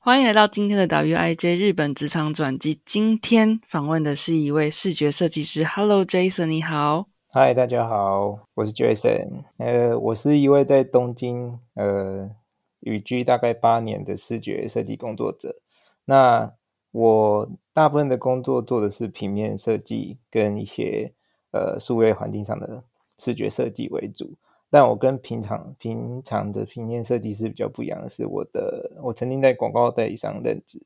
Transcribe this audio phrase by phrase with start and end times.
[0.00, 2.80] 欢迎来到今天的 WIJ 日本职场转机。
[2.84, 5.64] 今天访问的是一位视觉设计师。
[5.64, 7.08] Hello Jason，你好。
[7.30, 9.42] 嗨，大家好，我是 Jason。
[9.58, 12.30] 呃，我是一位在东京呃
[12.78, 15.56] 旅居大概八年的视觉设计工作者。
[16.04, 16.52] 那
[16.92, 21.12] 我大部分的工作做的是平面设计跟一些
[21.50, 22.84] 呃数位环境上的
[23.18, 24.34] 视觉设计为主。
[24.70, 30.78] 但我跟平常平常的平面设计师比较不一样的是，我的我曾经在广告代理商任职，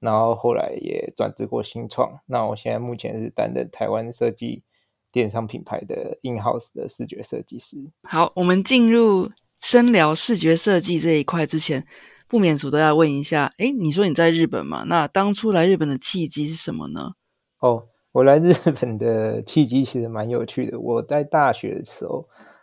[0.00, 2.20] 然后后来也转职过新创。
[2.26, 4.62] 那我现在目前是担任台湾设计
[5.10, 7.78] 电商品牌的 in house 的视觉设计师。
[8.02, 11.86] 好，我们进入深聊视觉设计这一块之前，
[12.28, 14.82] 不免俗都要问一下：哎，你说你在日本嘛？
[14.82, 17.12] 那当初来日本的契机是什么呢？
[17.60, 20.78] 哦，我来日本的契机其实蛮有趣的。
[20.78, 22.22] 我在大学的时候。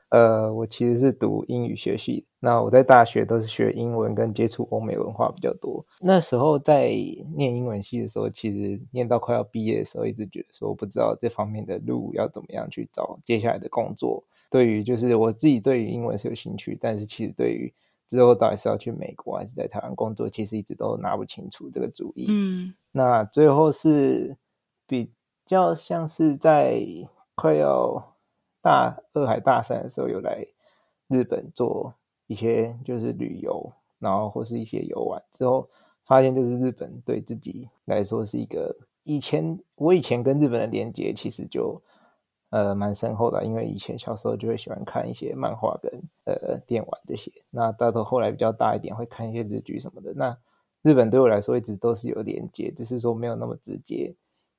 [0.10, 5.86] 呃，我其实是读英语学系，那我在大学都是学英文跟接触欧美文化比较多。
[6.00, 6.90] 那时候在
[7.36, 14.24] 念英文系的时候，其实念到快要毕业的时候，一直觉得说不知道这方面的路要怎么样去找接下来的工作。
[14.50, 17.72] 对于就是我自己对于英文是有兴趣，但是其实对于
[18.08, 22.26] 之后到底是要去美国还是在台湾工作，其实一直都拿不清楚这个主意。
[22.30, 24.36] 嗯，那最后是
[24.88, 25.12] 比
[25.46, 26.82] 较像是在
[27.36, 28.16] 快要。
[28.62, 30.46] 大二海大三的时候，有来
[31.08, 31.94] 日本做
[32.28, 35.68] 一些就是旅游，然后或是一些游玩之后，
[36.04, 41.82] 发现就是日本对自己来说是一个以前我以前跟日本的连接其实就
[42.50, 45.92] 呃蛮深厚的，因为以前小时候就会喜欢看一些漫画跟
[46.26, 50.38] 呃电玩这些，那到头后来比较大一点会看一些日剧什么的，那
[50.82, 54.14] 日本对我来说一直都是有连接，只是说没有那么直接，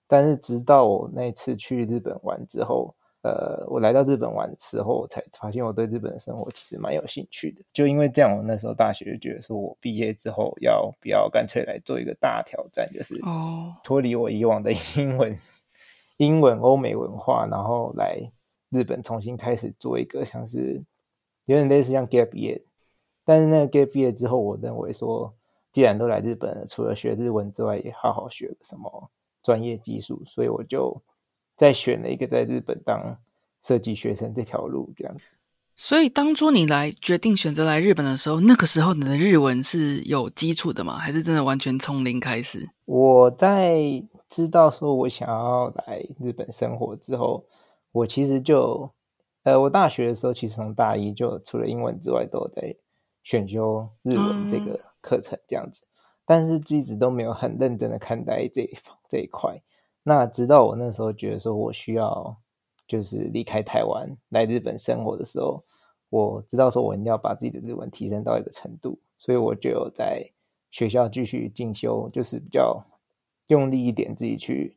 [0.08, 2.94] 但是直到我那次去日本玩之后。
[3.22, 7.60] 呃，我来到日本玩之后，才发现我对日本的生活其实蛮有兴趣的。
[7.70, 13.20] 就因为这样，我那时候大学就觉得说，我毕业之后要不要干脆来做一个大挑战，就是
[13.84, 15.36] 脱离我以往的 英文、
[16.16, 18.18] 英文欧美文化，然后来
[18.70, 20.82] 日本重新开始做一个像是
[21.44, 22.62] 有点类似像 gap year。
[23.26, 25.34] 但是那个 gap year 之后，我认为说，
[25.72, 29.10] 既然都来日本了，除了学日文之外，也好好学什么
[29.42, 30.98] 专业技术，所以我就。
[31.60, 33.18] 再选了一个在日本当
[33.60, 35.24] 设计学生这条路，这样子。
[35.76, 40.96] 所以当初你来决定选择来日本的时候，那个时候你的日文是有基础的吗？
[40.96, 42.66] 还是真的完全从零开始？
[42.86, 43.78] 我在
[44.26, 47.44] 知道说我想要来日本生活之后，
[47.92, 48.90] 我其实就
[49.42, 52.74] 呃，我大学的时候其实从大一就除了英文之外，都在
[53.22, 55.82] 选修日文这个课程这样子，
[56.24, 59.60] 但是一直都没有很认真的看待这一方这一块。
[60.02, 62.36] 那直到我那时候觉得说，我需要
[62.86, 65.62] 就是离开台湾来日本生活的时候，
[66.08, 70.26] 我知道说我一定要把自己的日文提升到一个程度，所以我就有在
[70.70, 72.82] 学校继续进修，就是比较
[73.48, 74.74] 用力一点，自己去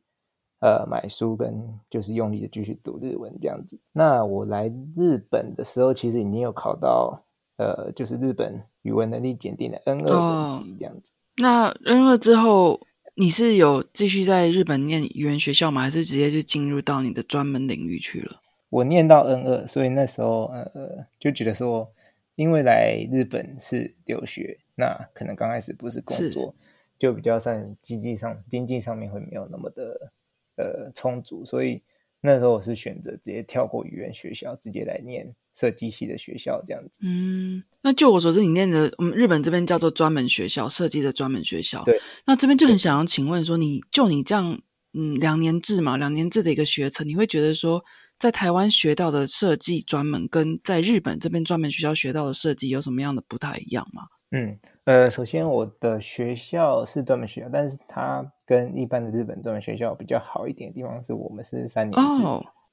[0.60, 3.80] 呃买书跟就是用力的继续读日文这样子。
[3.92, 7.24] 那我来日本的时候，其实已经有考到
[7.56, 11.10] 呃就是日本语文能力检定的 N 二等级这样子。
[11.38, 12.78] 那 N 二之后。
[13.16, 15.82] 你是有继续在日本念语言学校吗？
[15.82, 18.40] 还是直接就进入到你的专门领域去了？
[18.70, 21.88] 我念到 N 二，所以那时候呃就觉得说，
[22.34, 26.52] 因为来日本是留学，那可能刚开始不是工作，
[26.98, 30.12] 就比较在经济上经济上面会没有那么的
[30.56, 31.80] 呃充足，所以
[32.24, 35.32] 那时候我是选择直接跳过语言学校，直接来念。
[35.56, 41.84] 设计系的学校这样子，嗯，那就我所知，你念的我们日本这边叫做专门学校，设计的专门学校。
[41.84, 44.60] 对，那这边就很想要请问说，你就你这样，
[44.94, 47.84] 嗯，两年制嘛，两年制的一个学程，你会觉得说，
[48.18, 54.02] 在台湾学到的设计专门，跟在日本这边专门学校学到的设计有什么样的不太一样吗？
[54.32, 62.22] 嗯，呃，首先我的学校是专门学校，但是它跟一般的日本专门学校比较好一点的地方是我们是三年制。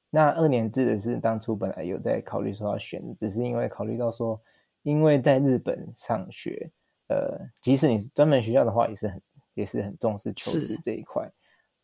[0.10, 4.38] 那二年制的是当初本来有在考虑说要选，只是因为考虑到说，
[4.84, 6.70] 因为在日本上学，
[7.08, 9.22] 呃，即使你是专门学校的话，也是很
[9.54, 11.26] 也是很重视求职这一块。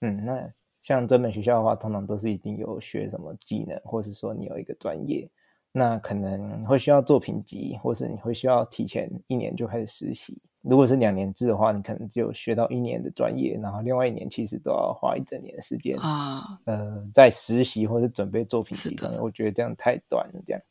[0.01, 5.29] 嗯，那像专门学校的话，通常都是一定有学什么技能，或是说你有一个专业，
[5.71, 10.41] 那可能会需要作品集，或是你会需要提前一年就开始实习。
[10.69, 20.41] 如果是两年制的话，你可能只有学到一年的专业，然后另外一年其实都要花一整年的时间啊，呃，在实习或者准备作品集上面，我觉得这样太短了。
[20.45, 20.61] 这样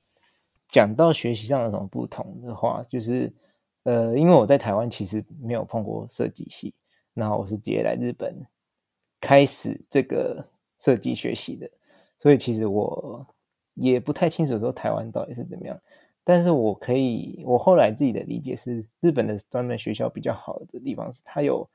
[0.69, 3.33] 讲到学习上有什么不同的话，就是
[3.85, 6.75] 呃，因为我在台湾其实没有碰过设计系，
[7.15, 8.35] 然后我是直接来日本
[9.21, 10.47] 开始这个
[10.79, 11.71] 设计学习的，
[12.19, 13.27] 所以其实我
[13.75, 15.81] 也不太清楚说台湾到底是怎么样。
[16.29, 21.71] 但是我可以，我后来自己的理解是，日本的专门学校比较好的地方是，它有，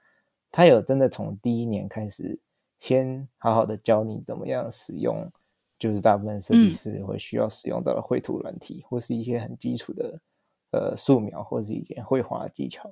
[0.52, 2.38] 它有真的从第一年开始，
[2.78, 5.26] 先好好的教你怎么样使用，
[5.80, 10.20] 就是大部分设计师会需要使用到的绘图软体，或是一些很基础的
[10.72, 12.92] 呃素描，或是一些绘画技巧，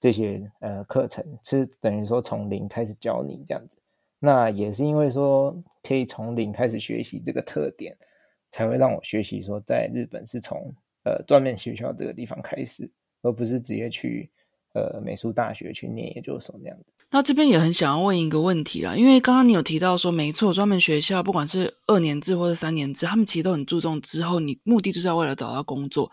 [0.00, 3.76] 这些呃课程是等于说从零开始教你这样子。
[4.18, 7.96] 那也是因为说可以从零开始学习这个特点，
[8.50, 10.74] 才会让我学习说在日本是从。
[11.04, 12.90] 呃，专门学校这个地方开始，
[13.22, 14.30] 而不是直接去
[14.74, 16.92] 呃美术大学去念研究所那样子。
[17.10, 26.10] 那这边也很想要问一个问题啦，因为刚刚你有提到说，没错，专门学校不管是二年制或者三年制，他们其实都很注重之后你目的就是要为了找到工作。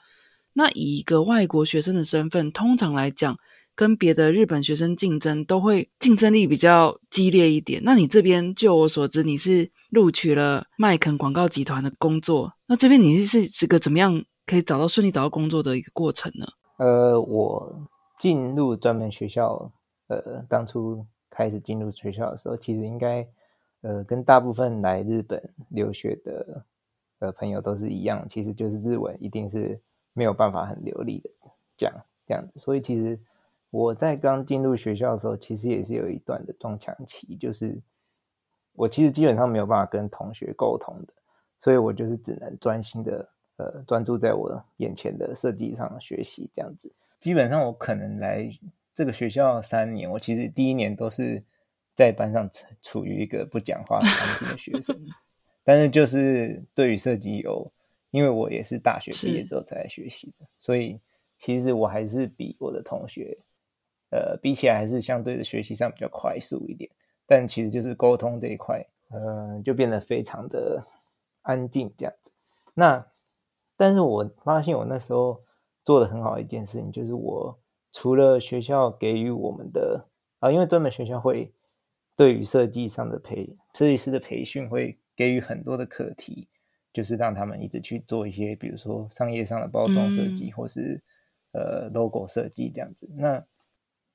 [0.54, 3.38] 那以一个外国学生的身份，通常来讲，
[3.76, 7.82] 跟别的日本学生竞争都会竞争力比较激烈一点。
[7.84, 14.24] 那你这边就我所知，你是录取了麦肯广告集团的工作，那这边你是是个怎么样？
[14.46, 16.46] 可以找到顺利找到工作的一个过程呢？
[16.78, 17.88] 呃，我
[18.18, 19.72] 进入专门学校，
[20.08, 23.28] 呃，当初开始进入学校的时候，其实应该，
[23.82, 26.66] 呃，跟大部分来日本留学的
[27.20, 29.80] 呃朋友都是一样，其实就是日文一定是
[30.14, 31.30] 没有办法很流利的
[31.78, 31.92] 讲
[32.28, 32.60] 这样子。
[32.60, 33.18] 所以其实
[33.70, 37.82] 我在刚进入学校的时候，其实也是有一段的撞墙期，就是
[38.74, 41.14] 我其实基本上没有办法跟同学沟通的，
[41.62, 43.30] 所以我就是只能专心的。
[43.58, 46.92] 呃，专注在我眼前的设计上学习，这样子。
[47.20, 48.50] 基本上我可能来
[48.94, 51.42] 这个学校三年，我其实第一年都是
[51.94, 52.50] 在班上
[52.82, 54.96] 处于一个不讲话、安静的学生。
[55.64, 57.72] 但是就是对于设计有，
[58.12, 61.00] 因为我也是大学毕业之后才来学习的，所以
[61.38, 63.38] 其实我还是比我的同学，
[64.12, 66.90] 呃，比起来还是相对的学习上比较快速一点。
[67.26, 70.80] 但其实就是沟通这一块，嗯，就变得非常的
[71.42, 72.32] 安静这样子。
[72.76, 73.04] 那
[73.78, 75.44] 但是我发现我那时候
[75.84, 77.60] 做的很好一件事情，就是我
[77.92, 80.08] 除了学校给予我们的
[80.40, 81.54] 啊，因为专门学校会
[82.16, 86.48] 对于设计上的培设计师的培训会给予很多的课题，
[86.94, 91.04] 就是让他们一直去做一些，比如说商业上的包装设计，或是
[91.52, 93.10] 呃 logo 设计这样子。
[93.16, 93.46] 那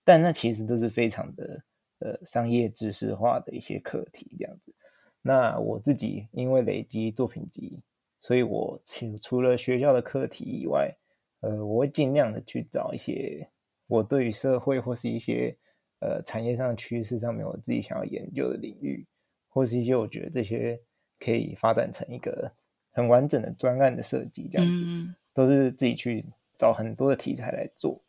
[0.04, 1.62] 但那其实都是非常的
[1.98, 4.74] 呃商业知识化的一些课题这样子。
[5.20, 7.82] 那我自己因为累积作品集。
[8.20, 10.94] 所以，我除除了学校的课题以外，
[11.40, 13.48] 呃，我会尽量的去找一些
[13.86, 15.56] 我对于社会或是一些
[16.00, 19.06] 呃产业上的趋势上面我自己想要研究的领域，
[19.48, 20.78] 或是一些我觉得这些
[21.18, 22.52] 可以发展成一个
[22.90, 24.84] 很完整的专案的设计，这样子，
[25.32, 26.26] 都是自己去
[26.58, 28.02] 找很多的题材来做，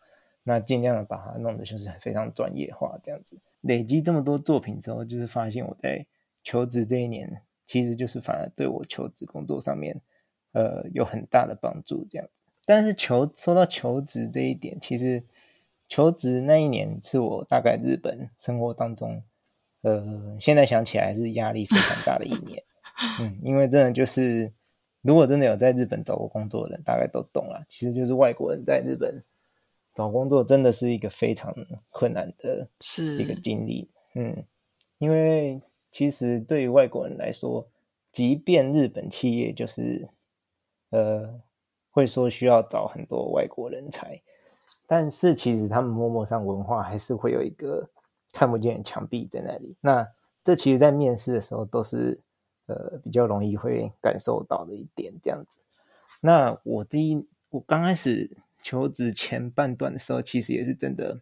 [0.43, 3.39] 那尽量的把它弄得就是非常专业化，这样子。
[3.61, 6.05] 累积这么多作品之后，就是发现我在
[6.43, 7.41] 求职这一年。
[7.71, 10.01] 其实就是反而对我求职工作上面，
[10.51, 12.43] 呃，有很大的帮助这样子。
[12.65, 15.23] 但是求说到求职这一点，其实
[15.87, 19.23] 求职那一年是我大概日本生活当中，
[19.83, 22.61] 呃，现在想起来是压力非常大的一年。
[23.21, 24.51] 嗯，因为真的就是，
[25.01, 27.65] 如果真的有在日本找过工作的人，大概都懂了。
[27.69, 29.23] 其实就是外国人在日本
[29.95, 31.55] 找工作，真的是一个非常
[31.89, 33.89] 困难的是一个经历。
[34.15, 34.43] 嗯，
[34.97, 35.61] 因为。
[35.91, 37.67] 其实对于外国人来说，
[38.11, 40.07] 即便日本企业就是
[40.89, 41.41] 呃
[41.89, 44.21] 会说需要找很多外国人才，
[44.87, 47.89] 但是其实他们默默上文化还是会有一个
[48.31, 49.75] 看不见的墙壁在那里。
[49.81, 50.07] 那
[50.43, 52.19] 这其实，在面试的时候都是
[52.67, 55.59] 呃比较容易会感受到的一点，这样子。
[56.21, 61.19] 那我第一我刚开始求职前半段的时候，其实也是真的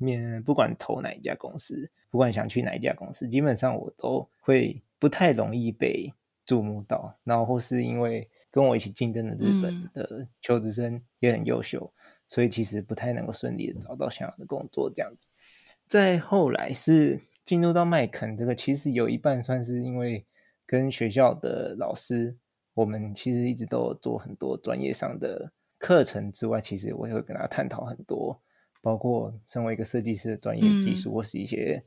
[0.00, 1.88] 面不管投哪一家公司。
[2.10, 6.12] 不管想去哪一家公司，基本上我都会不太容易被
[6.44, 11.88] 注目到，然后或是因为跟我一起竞争的日本的求职生也很优秀，
[12.26, 15.28] 所以其实不太能够顺利的找到想要的工作这样子。
[15.86, 20.24] 再后来是进入到麦肯这个，其实有一半算是因为
[20.66, 22.36] 跟学校的老师，
[22.74, 28.36] 我们其实一直都有做很多专业上的课程之外，其实我也会跟他探讨很多，
[28.80, 31.82] 包括身为一个设计师的专业技术或是一些。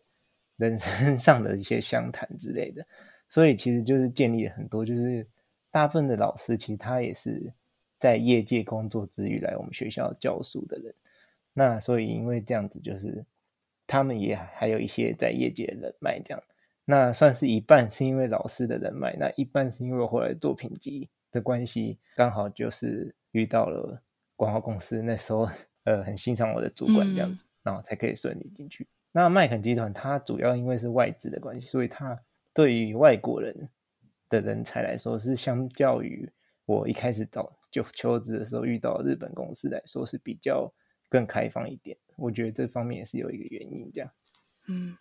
[0.58, 2.86] 人生 上的一些相谈之类的，
[3.28, 5.28] 所以其实就是建立了很多，就是
[5.72, 7.52] 大部分的老师其实他也是
[7.98, 10.94] 在业界工作之余来我们学校教书的人，
[11.54, 13.26] 那所以因为这样子，就是
[13.88, 16.44] 他们也还有一些在业界的人脉，这样。
[16.86, 24.04] 那算是一半是因为老师的人脉，那一半是因为我后来作品集的关系，刚好就是遇到了
[24.36, 25.50] 广告公司，那时候
[25.84, 28.88] 呃很欣赏我的主管这样子，然后才可以顺利进去。
[29.12, 32.20] 那麦肯集团它主要因为是外资的关系，所以它
[32.54, 33.70] 对于外国人
[34.30, 36.28] 的人才来说，是相较于
[36.66, 40.72] 我一开始找就求职的时候遇到日本公司来说是比较
[41.10, 41.96] 更开放一点。
[42.16, 44.10] 我觉得这方面也是有一个原因，这样。
[44.68, 44.98] 嗯，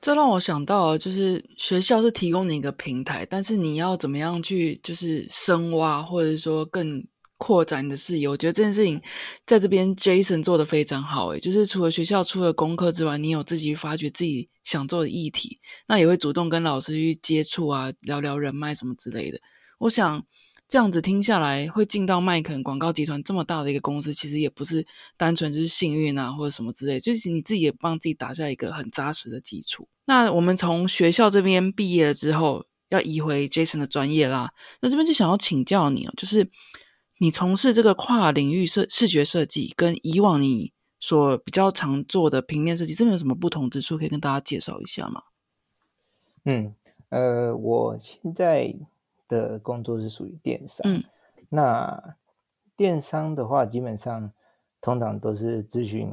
[0.00, 7.06] 这让我想到，就是学校是提供你一个平台，但是你要怎么样去就是深挖，或者说更。
[7.36, 9.02] 扩展你的视野，我觉得这件事情
[9.44, 11.28] 在这边 Jason 做的非常好。
[11.28, 19.38] 诶，就是除了学校出了功课之外，你有自己发掘自己想做的议题，那也会主动跟老师去接触啊，聊聊人脉什么之类的。
[19.78, 20.24] 我想
[20.68, 24.86] 这样子听下来，会进到麦肯广告集团这么大的一个公司，其实也不是
[25.16, 29.88] 单纯就是幸运啊，或者什么之类，就是你自己也帮自己打下一个很扎实的基础。
[30.06, 34.52] 那我们从学校这边毕业了之后，要移回 Jason 的专业啦。
[34.80, 36.48] 那这边就想要请教你哦，就是。
[37.18, 43.96] 你从事这个跨领域设视觉设计，跟以往你所比较常做的平面设计，这边有什么不同之处？
[43.96, 45.22] 可以跟大家介绍一下吗？
[46.44, 46.74] 嗯，
[47.10, 48.74] 呃，我现在
[49.28, 50.82] 的工作是属于电商。
[50.84, 51.04] 嗯，
[51.50, 52.16] 那
[52.76, 54.32] 电商的话，基本上
[54.80, 56.12] 通常都是咨询，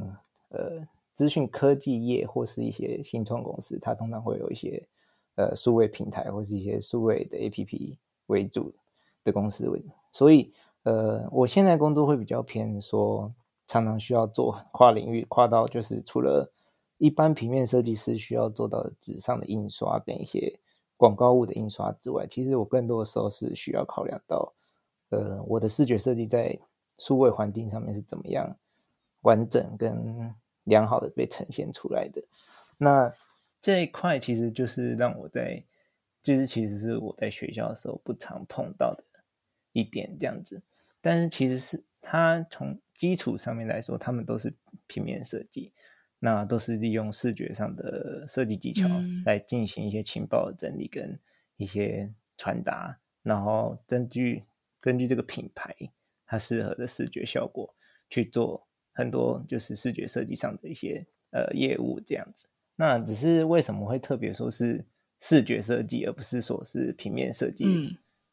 [0.50, 4.86] 呃，资讯科技业或是一些新创公司，它通常会有一些
[5.34, 7.96] 呃数位平台或是一些数位的 APP
[8.28, 8.72] 为主
[9.24, 9.82] 的公司为，
[10.12, 10.52] 所以。
[10.84, 13.32] 呃，我现在工作会比较偏说，
[13.66, 16.52] 常常需要做跨领域，跨到就是除了
[16.98, 20.58] 一般平面设计师需要做到纸上的印刷跟一些
[20.96, 24.52] 广告物的印刷之外，其实我更多的时候是需要考量到，
[25.10, 26.58] 呃，我的视觉设计在
[26.98, 28.56] 数位环境上面是怎么样
[29.22, 30.34] 完整跟
[30.64, 32.22] 良好的被呈现出来的。
[32.78, 33.12] 那
[33.60, 35.62] 这一块其实就是让我在，
[36.22, 39.04] 就是其实是我在学校的时候不常碰到的。
[39.72, 40.62] 一点这样子，
[41.00, 44.52] 但是其实是它从基础上面来说，他们都是
[44.86, 45.72] 平面设计，
[46.18, 48.86] 那都是利用视觉上的设计技巧
[49.24, 51.18] 来进行一些情报的整理跟
[51.56, 54.44] 一些传达，然后根据
[54.80, 55.74] 根据这个品牌
[56.26, 57.74] 它适合的视觉效果
[58.10, 62.46] 去做很多就是视觉设计上的一些呃业务这样子。
[62.76, 64.84] 那只是为什么会特别说是
[65.18, 67.64] 视觉设计，而不是说是平面设计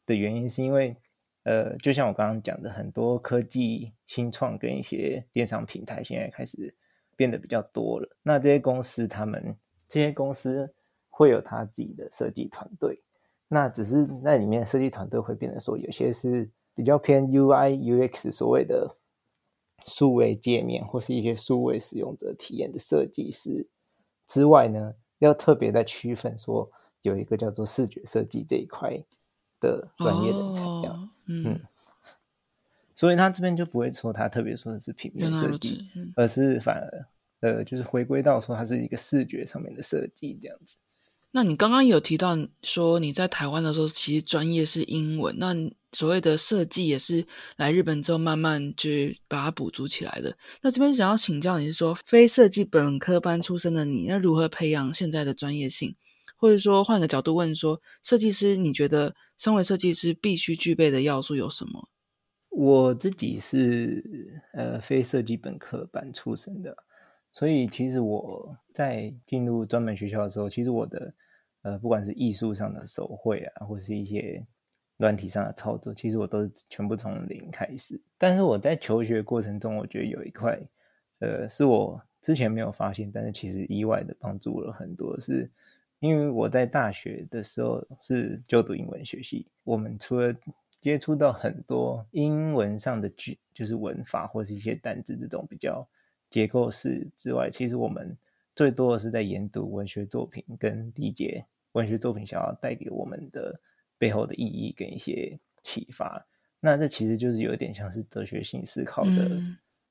[0.06, 0.96] 的原因，是因为。
[1.44, 6.74] 呃，就像我刚刚讲的，很多科技新创跟一些电商平台现在开始
[7.16, 8.08] 变得比较多了。
[8.22, 9.56] 那这些公司，他们
[9.88, 10.72] 这些公司
[11.08, 13.02] 会有他自己的设计团队。
[13.48, 18.94] 那只是那里面设计团队会变得说，有些是比较偏 UI UX 所谓的
[19.84, 23.66] 数位界面，或是一些数位使用者体验的设计师
[24.26, 26.70] 之外呢，要特别在区分说，
[27.02, 29.02] 有一个叫做视觉设计这一块。
[29.60, 31.60] 的专业人才这样，嗯，
[32.96, 35.84] 所以他这边就不会说他特别说的是平面设计，
[36.16, 37.06] 而是反而
[37.40, 40.76] 呃，就是回归到说它是一个视觉上面的设计这样子。
[41.32, 45.54] 那你刚刚有提到说你在台湾的时候，其实专业是英文，那
[45.92, 47.24] 所谓的设计也是
[47.56, 50.36] 来日本之后慢慢去把它补足起来的。
[50.60, 55.94] 那这边想要请教你是说，非设计本科班出身的你，那如何培养现在的专业性？
[56.40, 59.14] 或者说换个角度问说，设计师你觉得？
[59.40, 61.88] 身为设计师，必须具备的要素有什么？
[62.50, 66.76] 我自己是呃非设计本科班出身的，
[67.32, 71.14] 所以其实我在进入专门学校的时候，其实我的
[71.62, 74.46] 呃不管是艺术上的手绘啊，或是一些
[74.98, 77.98] 软体上的操作，其实我都是全部从零开始。
[78.18, 80.60] 但是我在求学过程中，我觉得有一块
[81.20, 85.50] 呃是我之前没有发现，但是其实意外的帮助了很多是。
[86.00, 90.34] 因为我在大学的时候是就读英文学系，我们除了
[90.80, 95.86] 接触到很多英文上的句，就是文法或是一些单字这种比较
[96.30, 98.16] 结构式之外，其实我们
[98.56, 103.60] 最多的是在研读文学作品，跟理解文学作品想要带给我们的
[103.98, 106.26] 背后的意义跟一些启发。
[106.60, 109.38] 那这其实就是有点像是哲学性思考的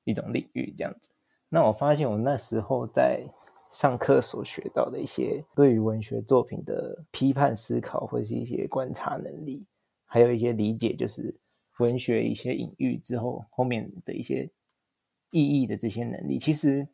[0.02, 1.10] 一种领域这样子。
[1.48, 3.24] 那我发现我那时候在。
[3.70, 9.64] 上课所学到的一些对于文学作品的批判思考，或是一些观察能力，
[10.04, 11.34] 还有一些理解，就是
[11.78, 14.50] 文学一些隐喻之后后面的一些
[15.30, 16.86] 意义的这些能力，其实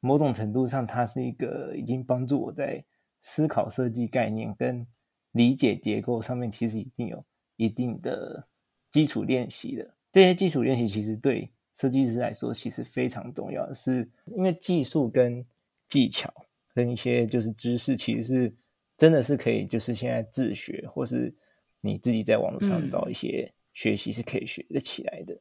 [0.00, 2.84] 某种程度上，它是一个已经帮助我在
[3.22, 4.86] 思考设计概念跟
[5.32, 7.24] 理解结构上面，其实已经有
[7.56, 8.46] 一定的
[8.90, 9.94] 基础练习了。
[10.12, 15.42] 这些基础练习其实对设计师来说，其实非常重要是，因为技术跟
[15.88, 16.32] 技巧
[16.74, 18.54] 跟一些就是知识，其实是
[18.96, 21.34] 真的是可以，就是现在自学，或是
[21.80, 25.36] 你自己在网络上找一些学习是可以学得起来的。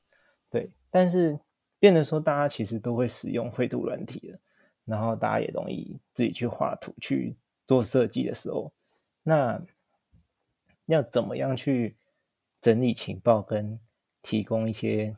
[0.50, 1.40] 对，但是
[1.80, 4.40] 变得说，大家其实都会使用绘图软体了，
[4.86, 7.36] 然后大家也容易自己去画图去
[7.66, 8.74] 做设计的时候，
[9.24, 9.62] 那
[10.86, 11.98] 要怎么样去
[12.62, 13.80] 整理情报跟
[14.22, 15.16] 提供一些？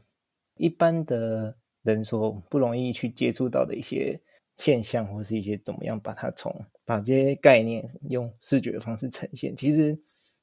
[0.56, 4.20] 一般的人所不容易去接触到的一些
[4.60, 9.98] 现象，或是一些怎么样把它从把这些概念用视觉的方式呈现，其实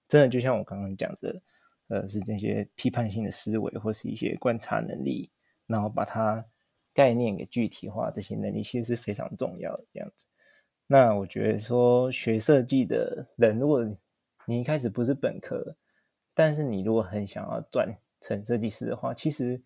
[0.09, 1.43] 真的就像我刚刚讲的，
[1.89, 5.31] 呃，是这些批判性的思维或是一些观察能力，
[5.67, 6.43] 然后把它
[6.95, 9.85] 概念给具体化，这些能力其实是非常重要的。
[9.93, 10.25] 这样子，
[10.87, 13.85] 那我觉得说学设计的人，如果
[14.47, 15.77] 你一开始不是本科，
[16.33, 19.61] 但是你如果很想要转成设计师的话，其实。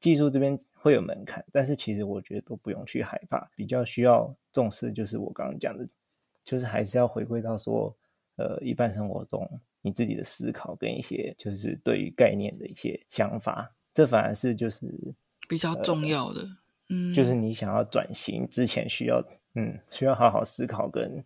[0.00, 3.50] 技术这边会有门槛，但是其实我觉得都不用去害怕。
[3.54, 5.88] 比较需要重视就是我刚刚讲的，
[6.44, 7.94] 就是还是要回归到说，
[8.36, 9.48] 呃，一般生活中
[9.82, 14.86] 你自己的思考跟一些就是对于概念的一些想法，这反而是就是
[15.48, 16.46] 比较重要的。
[16.88, 19.22] 嗯，就是你想要转型之前需要，
[19.54, 21.24] 嗯，需要好好思考跟。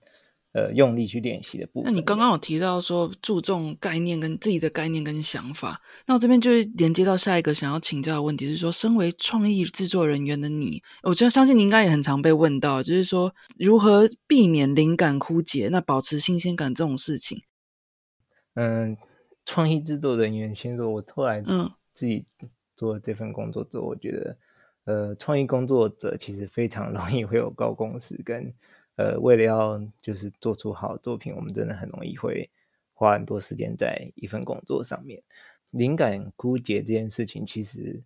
[0.53, 1.93] 呃，用力去练习的部分。
[1.93, 17.43] 那你刚刚有提到说注重概念跟自己的概念跟想法，那我这边就是连接到下一个想要请教的问题，是说，身为创意制作人员的你，我觉得相信你应该也很常被问到，就是说如何避免灵感枯竭，那保持新鲜感这种事情。
[18.55, 18.97] 嗯，
[19.47, 22.25] 创意制作人员，先说，我后来嗯自己
[22.77, 24.37] 做了这份工作之后，我觉得，
[24.85, 28.53] 呃，创意工作者其实非常 容易会有高工时跟。
[28.97, 32.51] 呃，为了要就是做出好作品，我们真的很容易会
[32.93, 35.23] 花很多时间在一份工作上面。
[35.71, 38.03] 灵感枯竭这件事情，其实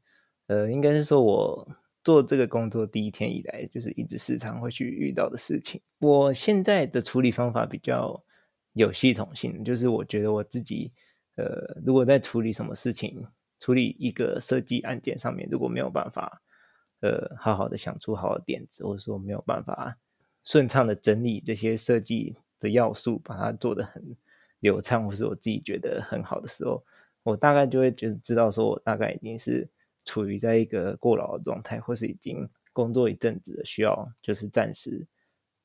[0.47, 1.69] 呃，应该是说我
[2.05, 5.81] 做这个工作第一天以来，就是一直时常会去遇到的事情。
[6.01, 8.23] 我现在的处理方法比较
[8.75, 10.91] 有系统性，就是我觉得我自己
[11.37, 13.27] 呃，如果在处理什么事情，
[13.59, 16.43] 处理一个设计案件上面，如果没有办法
[17.01, 19.97] 呃，好好的想出好的点子，或者说没有办法。
[20.45, 24.15] 顺畅的整理这些设计的要素，把它做得很
[24.61, 26.85] 流畅，或是我自己觉得很好的时候，
[27.23, 29.69] 我大概就会觉得知道说，我大概已经是
[30.05, 35.07] 处于在一个过劳的状态，或是已经工作一阵子，需要就是暂时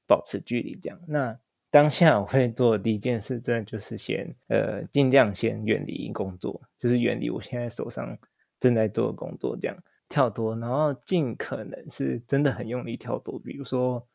[0.07, 0.99] 保持距离这样。
[1.07, 1.37] 那
[1.69, 8.17] 当下我会做的第一件事，真的就是先呃尽量先远离工作，就是远离我现在手上
[8.59, 14.07] 正在做的工作，这样跳脱，然后尽可能是真的很用力跳脱，比如说。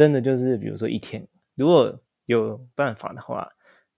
[0.00, 3.46] 真的就是，比如说一天，如果有办法的话，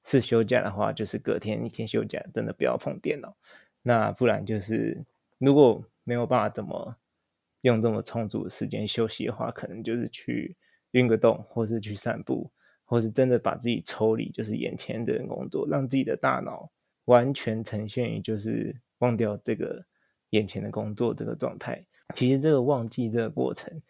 [0.02, 3.36] 是休假的话，就是隔天一天休假，真的不要碰电脑。
[3.82, 5.04] 那不然就是，
[5.38, 6.96] 如果没有办法怎么
[7.60, 10.56] 用这么充足的时间休息的话，可能就是去
[10.90, 12.50] 运个动，或是去散步，
[12.84, 16.68] 或是真的把自己抽离，就是眼前的工作，让自己的大脑
[17.04, 19.80] 完全呈现于就是忘掉这个
[20.30, 21.86] 眼前的工作这个状态。
[22.12, 23.80] 其实这个忘记这个过程。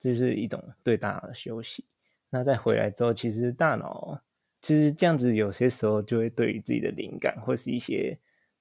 [0.00, 1.84] 就是一种对大脑的休息。
[2.30, 4.20] 那再回来之后，其实大脑
[4.62, 8.18] 其实这样子，有些时候就会对于自己的灵感或是一些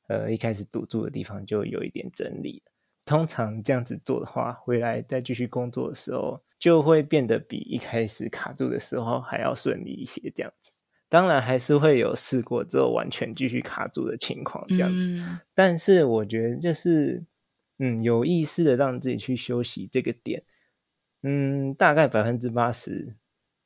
[0.08, 2.62] 呃一开始堵住的地方，就有一点整理。
[3.06, 10.32] 通常这样子做的话，回来再继续工作的时候，就会变得比一开始卡住的时候还要顺利一些。
[10.36, 10.71] 这样子，
[11.08, 15.10] 当然还是会有试过之后完全继续卡住的情况，这样子。
[15.56, 17.23] 但是我觉得就是
[17.80, 20.43] 嗯，有意识的让自己去休息这个点。
[21.23, 23.13] 嗯，大概百分之八十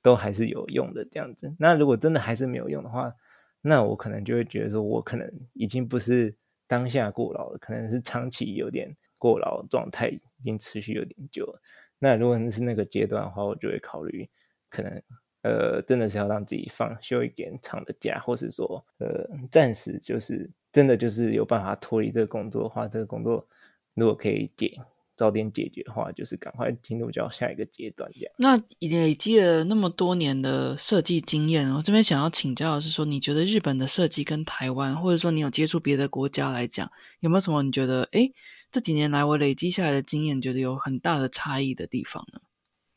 [0.02, 1.54] 都还是有用的这样子。
[1.60, 3.14] 那如果真的还是没有用的话，
[3.62, 6.36] 那我可能就会觉得说，我可能已经不是
[6.68, 11.62] 当下过劳了，可能是长期有点过劳状态，已经持续有点久了。
[12.00, 14.28] 那如果是那个阶段的话，我就会考虑，
[14.70, 15.02] 可能
[15.44, 23.48] 呃，真的是要让自己放休一点长的假，或是说呃，暂时就是真的就是有办法脱离这个工作的话，这个工作
[23.94, 24.78] 如果可以解。
[25.24, 28.12] 早点解决的话，就是赶快进入到下一个阶段。
[28.14, 38.30] 这样，那累积了那么多年的设计经验，我这边想要请教的是，说你觉得日本的设计跟台湾，或者说你有接触别的国家来讲，有没有什么你觉得，哎，
[38.70, 42.42] 这几年来我累积下来的经验，觉得有很大的差异的地方呢？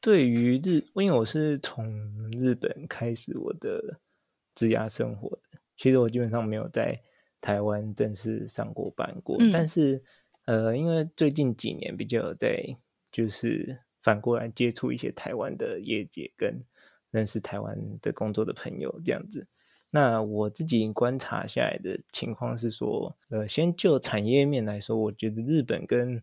[0.01, 1.87] 对于日，因为我是从
[2.33, 4.01] 日本开始我的
[4.53, 7.01] 职涯生活的，其实我基本上没有在
[7.41, 10.03] 台湾正式上过班过，但是。
[10.47, 12.75] 呃，因为最近几年比较在，
[13.13, 16.65] 就是反过来接触一些台湾的业界，跟
[17.11, 19.47] 认识台湾的工作的朋友这样子。
[19.93, 26.23] 那我自己观察下来的情况是说，呃，先就产业面来说，我觉得日本跟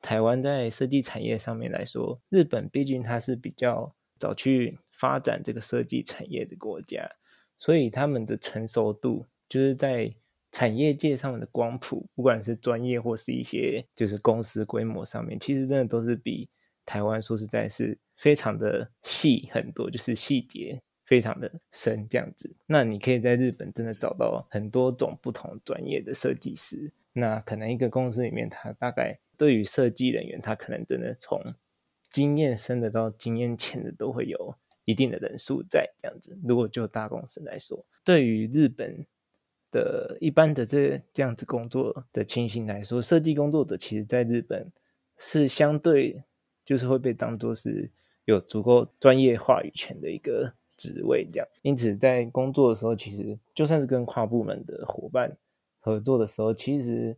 [0.00, 7.10] 台湾在设计产业上面来说，日本毕竟它是比较早去发展这个设计产业的国家，
[7.58, 10.14] 所以他们的成熟度就是在
[10.52, 16.48] 产业界上面的光谱，不管是专业或是一些就是公司规模上面，其实真的都是比
[16.84, 20.78] 台湾说实在是非常的细很多，就是细节。
[21.06, 26.88] 非常的深，这样子，那你可以在日本真的找到很多种不同专业的设计师。
[27.14, 31.42] 那可能一个公司里面，他大概对于设计人员，他可能真的从
[32.12, 36.38] 经验深的到经验浅的，都会有一定的人数在这样子。
[36.44, 39.04] 如果就大公司来说，对于日本
[39.70, 44.70] 的一般的这这样子工作的情形来说，设计工作者其实在日本
[45.18, 46.22] 是相对
[46.64, 47.90] 就是会被当做是
[48.24, 50.52] 有足够专业话语权的一个。
[50.82, 55.36] 职位这样，因此在工作的时候，其实就算是跟跨部门的伙伴
[55.78, 57.14] 合作的时候，其实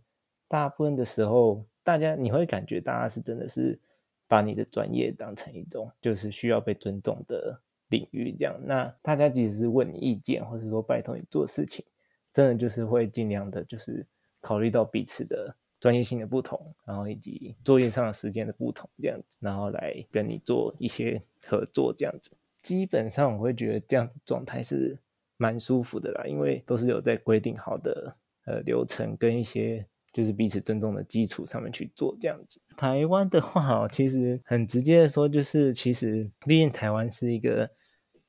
[0.48, 3.78] 大部分的时候，大家你会感觉大家是真的是
[4.26, 8.60] 把你的专业当成一种就是需要被尊重的领域这样。
[8.64, 11.84] 那大家其实是问你意见，或者说拜托你做事情，
[12.32, 14.06] 真的就是会尽量的，就是
[14.40, 22.30] 考虑到彼此的专业性的不同，然后以及作业上的时间的不同这样子，然后来跟你做一些合作这样子。
[22.58, 24.98] 基本上我会觉得这样状态是
[25.36, 28.16] 蛮舒服的啦，因为都是有在规定好的
[28.46, 32.60] 呃流程跟一些就是彼此尊重的基础上面去做这样子。
[32.76, 37.68] 台湾的话，其实很直接的说，就是其实毕竟台湾是一个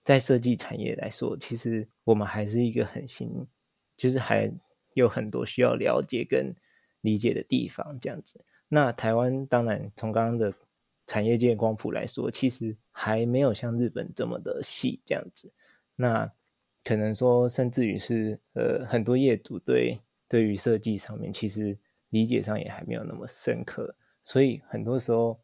[0.04, 3.46] 在设计产业来说，其实我们还是一个很新，
[4.04, 4.52] 就是还
[4.94, 6.54] 有很多需要了解跟
[7.02, 8.44] 理解的地方这样子。
[8.68, 10.54] 那台湾当然从刚刚的。
[11.06, 15.52] 产业界光谱来说，其实还没有像日本这么的细这样子。
[15.98, 16.32] 那
[16.82, 21.78] 可能说，甚至于是呃，很多业主对对于设计上面，其实
[22.12, 23.94] 理解上也还没有那么深刻。
[24.24, 25.38] 所以很多时候，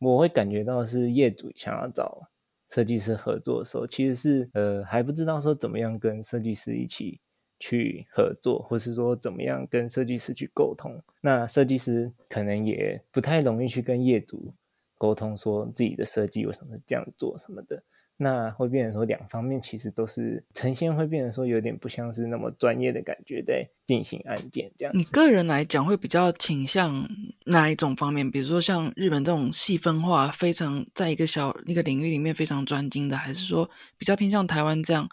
[0.00, 2.28] 我会感觉到是业主想要找
[2.68, 7.20] 设计师合作的时候，其实是呃还不知道说怎么样跟设计师一起
[7.58, 11.00] 去合作，或是说怎么样跟设计师去沟通。
[11.20, 14.52] 那设计师可能也不太容易去跟业主。
[15.00, 17.80] 沟通说自己的设计为什么是这样做什么的，
[18.16, 24.92] 那会变成说两方面其实都是呈现，会变成说有点不像是那么专业的感觉在进行案件这样。
[24.92, 27.08] 你个人来讲会比较倾向
[27.46, 28.28] 哪一种方面？
[28.28, 35.08] 比如说像日本这种细分化非常在一个小一个领域里面非常专精的，还是说比较偏向台湾这样，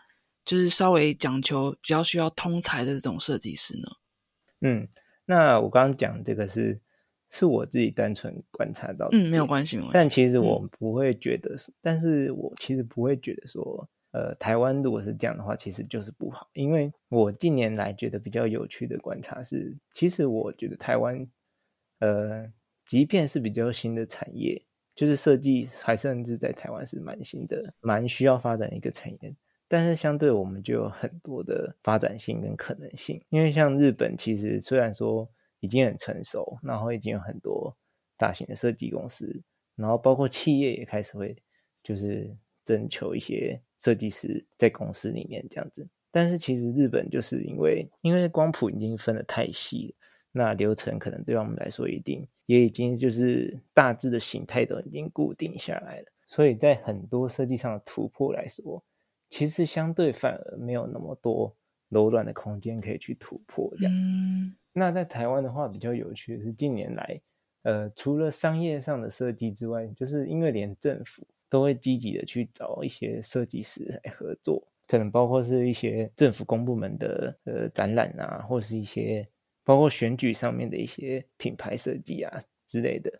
[0.45, 3.89] 就是稍微讲求比较需要通才的这种设计师呢？
[4.61, 4.87] 嗯，
[5.25, 6.79] 那我刚刚讲这个是。
[7.31, 16.49] 是我自己单纯观察到，嗯，没有关系，但其实我不会觉得，但是我其实不会觉得说，呃，台湾如果是这样的话，其实就是不好。
[16.53, 21.27] 因为我近年来觉得比较有趣的观察是，其实我觉得台湾，
[21.99, 22.49] 呃，
[22.85, 24.63] 即便是比较新的产业，
[24.95, 29.35] 就是设计，还算是在台湾是蛮新的，蛮需要发展一个产业，
[29.67, 33.21] 但是相对我们就有很多的发展性跟可能性。
[33.29, 35.29] 因为像日本，其实虽然说。
[35.61, 37.75] 已经很成熟，然后已经有很多
[38.17, 39.41] 大型的设计公司，
[39.75, 41.35] 然后包括企业也开始会
[41.81, 42.31] 就是
[42.63, 45.87] 征求一些设计师在公司里面这样子。
[46.11, 49.95] 但是其实日本就是因为因为光谱已经分得太细了，
[50.33, 58.83] 那流程可能对我们来说一定也已经就是大致的形态都已经固定下来了，所以在很多设计上的突破来说，
[59.35, 61.53] 其实相对反而没有那么多
[61.89, 63.93] 柔软的空间可以去突破这样。
[64.71, 67.21] 那在台湾的话，比较有趣的是近年来，
[67.63, 79.25] 呃，除了商业上的设计之外，就是因为连政府都会积极的去找一些设计师来合作，可能包括是一些政府公部门的呃展览啊，或是一些
[79.65, 83.11] 包括选举上面的一些品牌设计啊之类的。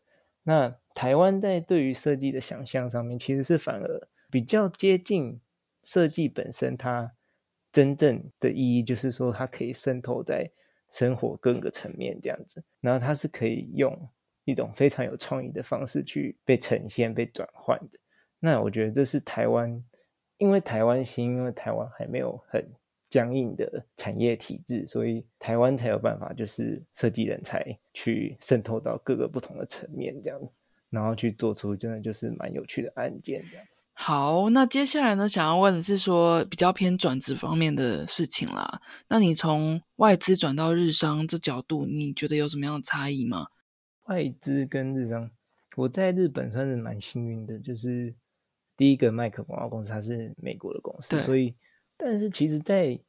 [0.44, 5.42] 那台湾在对于设计的想象上面，其实是反而比较接近
[5.86, 7.14] 设计本身，它
[7.72, 10.52] 真正的意义就是说，它可以渗透在。
[10.92, 14.08] 生活各个层面这样子，然后它是可以用
[14.46, 18.00] 一种非常有创意的方式去被呈现、被转换的。
[18.40, 19.84] 那我觉得这是台湾，
[20.38, 22.66] 因为台湾新，因为台湾还没有很
[23.10, 30.40] 僵硬的产业体制，所以台湾才有办法就是设计人才去渗透到各个不同的层面这样，
[30.90, 33.66] 然后去做出真的就是蛮有趣的案件这样。
[33.98, 35.28] 好，那接下来呢？
[35.28, 38.82] 想要问的是说比较偏转职方面的事情啦。
[39.08, 43.48] 那你从外资转到日商这角度，你觉得有什么样的差异吗？
[44.04, 45.32] 外资跟日商，
[45.78, 48.14] 我在日本算是蛮幸运的，就是
[48.76, 51.56] 第一个麦克广告公司它是美国的公司，所以，
[51.98, 53.00] 但是其实，在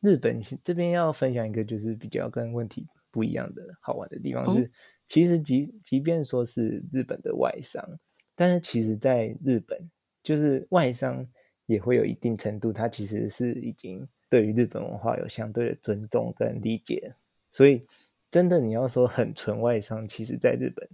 [0.00, 4.70] 日本这边要分享一个就是比较跟问题不一样的好玩的地方是，
[5.06, 7.82] 其实即即便说是日本的外商，
[8.34, 9.78] 但是其实在日本，
[10.24, 11.24] 就是外商
[11.66, 17.12] 也会有一定程度，他其实是已经对于日本文化有相对的尊重跟理解，
[17.52, 17.84] 所以
[18.28, 20.88] 真的你要说很纯外商，其实在日本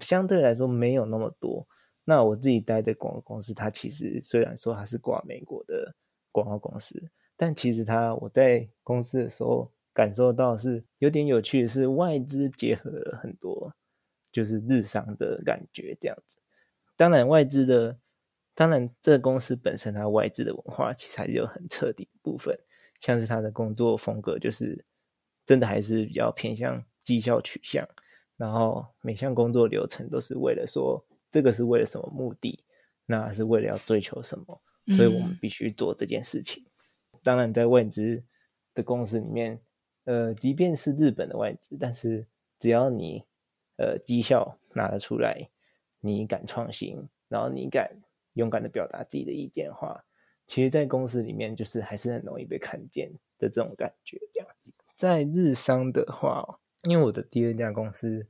[0.00, 1.66] 相对来说没有那么多。
[2.04, 5.94] 那我自己待的广告公司，它其实虽然说它是挂美国的
[6.32, 9.68] 广告公司，但其实它我在公司的时候。
[9.92, 13.74] 感受到是有点有趣的是，外资结合了很多
[14.30, 16.38] 就是日商的感觉这样子。
[16.96, 17.98] 当然，外资的
[18.60, 22.54] 当然这个公司本身它外资的文化其实还是有很彻底的部分，
[23.00, 24.84] 像是它的工作风格就是
[25.46, 27.88] 真的还是比较偏向绩效取向，
[28.36, 32.62] 然后每项工作流程都是为了说这个是为了什么目的，
[33.06, 34.60] 那是为了要追求什么，
[34.94, 36.62] 所以我们必须做这件事情。
[37.22, 38.22] 当然，在外资
[38.74, 39.58] 的公司里面。
[40.04, 42.26] 呃，即便是日本的外资，但是
[42.58, 43.24] 只要你
[43.76, 45.46] 呃绩效拿得出来，
[46.00, 48.02] 你敢创新，然后你敢
[48.34, 50.04] 勇敢的表达自己的意见的话，
[50.46, 54.18] 其实，在公司里面就是还是很容易被看见的这种感觉。
[54.32, 58.26] 这样子，在日商的话，因为我的第二家公司，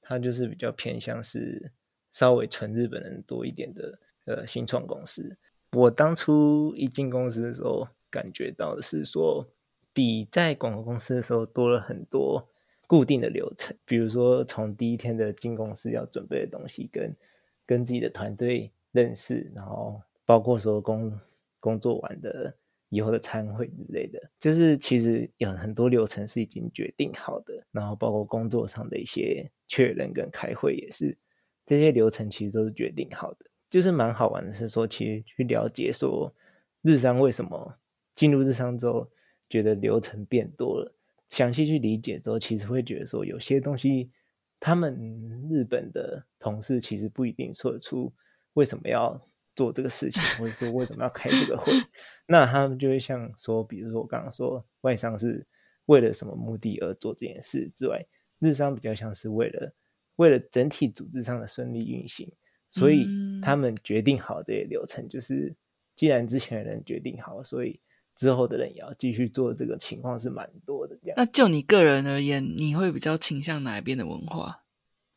[0.00, 1.72] 它就是比较偏向是
[2.12, 5.36] 稍微纯日本人多一点的呃新创公司。
[5.72, 9.48] 我当初一进公司的时候，感觉到的是说。
[9.92, 12.46] 比在广告公司的时候多了很多
[12.86, 17.16] 固定的流程，比如说从第一天的进公司要准备的东西，跟
[17.66, 21.18] 跟自己的团队认识，然后包括说工
[21.58, 22.54] 工作完的
[22.88, 31.16] 以后的参会之类的，就是其实有很多流程是已经决定好的，然后包括工作上的一些确认跟开会也是，
[31.66, 36.34] 这些流程其实都是决定好的，就是蛮好玩的是说，其实去了解说
[36.82, 37.78] 日商为什么
[38.14, 39.08] 进入日商之后。
[39.52, 40.92] 觉得流程变多了，
[41.28, 44.08] 详细去理解之后，其实会觉得说有些东西，
[44.60, 44.94] 他们
[45.50, 48.12] 日本的同事其实不一定说得出
[48.54, 49.20] 为什么要
[49.54, 51.72] 做这个事情，或者说为什么要开这个会。
[52.26, 55.46] 那他们就会像说，比如说我刚刚说外商是
[55.86, 58.04] 为了什么目的而做这件事之外，
[58.38, 59.74] 日商比较像是为了
[60.16, 62.30] 为了整体组织上的顺利运行，
[62.70, 63.06] 所以
[63.42, 65.52] 他们决定好这些流程，就是
[65.96, 67.80] 既然之前的人决定好，所以。
[68.16, 70.94] 之后的人也要继续做，这个情况是蛮多的。
[71.00, 74.62] 这样，那就你个人而言，你会比较倾向哪一边的文化？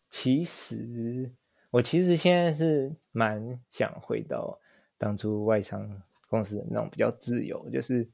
[0.09, 1.29] 其实，
[1.73, 4.59] 我其实现在是蛮想回到
[4.95, 8.07] 当初外商公司的那种比较自由，就是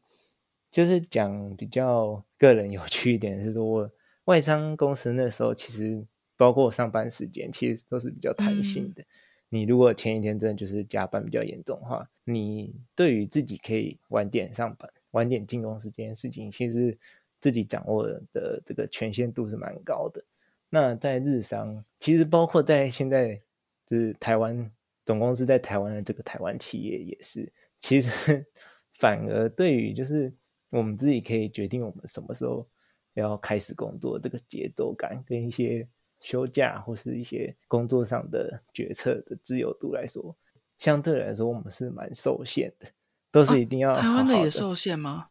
[0.72, 3.91] 就是讲比较个人有趣一点，是说
[4.26, 6.06] 外商公司那时候其实
[6.38, 9.04] 包括上班时间，其实都是比较弹性的。
[9.50, 16.98] 你如果前一天真的就是加班比较严重的话，你对于自己可以晚点上班、晚点进公司这件事情，其实
[17.41, 20.24] 自己掌握的这个权限度是蛮高的。
[20.69, 23.41] 那在日商，其实包括在现在
[23.89, 24.69] 就是台湾
[25.06, 28.45] 总公司在台湾的这个台湾企业也是，其实
[28.99, 30.32] 反而对于就是
[30.69, 32.67] 我们自己可以决定我们什么时候
[33.13, 35.88] 要开始工作这个节奏感跟一些。
[36.21, 40.36] 休假或是一些工作上的决策的自由度来说，
[40.78, 42.88] 相对来说我们是蛮受限的，
[43.32, 43.93] 都是一定要。
[43.93, 45.28] 台湾的也受限吗？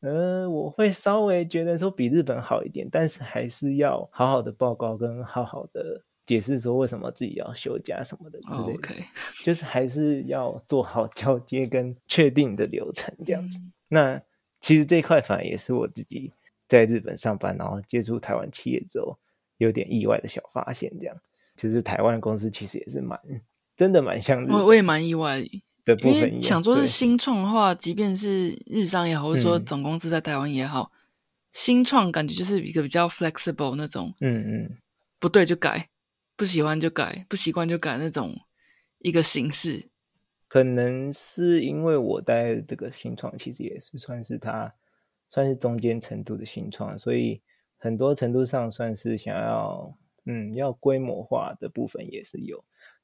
[0.00, 9.04] 呃，我会稍微觉得说比日本好一点，但是还是要好好的报告跟好好的解释说为什么自己要休假什么的之类的，
[9.42, 13.58] 就是还是要做好交接跟确定的流程这样子。
[13.88, 14.20] 那
[14.60, 16.30] 其实这块反而也是我自己
[16.68, 19.16] 在日本上班，然后接触台湾企业之后。
[19.58, 21.16] 有点意外的小发现，这样
[21.56, 23.18] 就是台湾公司其实也是蛮
[23.74, 25.42] 真的蛮像，我我也蛮意外
[25.82, 26.38] 的部分。
[26.38, 30.92] 想说是新创的话，即便是日商也好，或者说总公司在台湾也好，
[31.52, 34.76] 新创感觉就是一个比较 flexible 那种，嗯嗯，
[35.18, 35.88] 不对就改，
[36.36, 38.34] 不喜欢就改，不习惯就改那种
[38.98, 39.90] 一个形式。
[40.48, 44.74] 可能是因为我在这个新创，其实也是算是它
[45.28, 47.42] 算是中间程度的新创，所以。
[47.78, 49.94] 很多程度上算是想要，
[50.24, 52.58] 嗯，要规模化的部分也是有，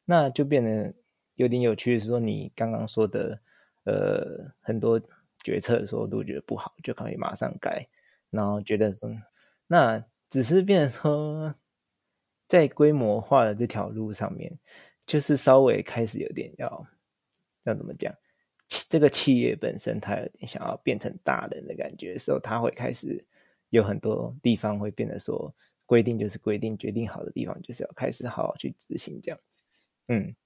[0.07, 0.95] 那就变得
[1.35, 2.01] 有点有趣。
[2.01, 3.39] 是说你刚刚说的，
[3.85, 4.99] 呃，很多
[5.45, 7.85] 决策的时候都觉得不好，就可以马上改，
[8.31, 9.11] 然后觉得说，
[9.67, 11.55] 那只是变成说，
[12.53, 14.53] 在规模化的这条路上面，
[15.07, 16.87] 就是稍微开始有点要，
[17.63, 18.13] 要怎么讲？
[18.91, 23.25] 这个企业本身它有点想要变成大人的感觉的时候，它会开始。
[23.71, 25.51] 有很多地方会变得说
[25.87, 29.41] 规定就是规定，决定好的地方就是要开始好好去执行这样，
[30.09, 30.37] 嗯，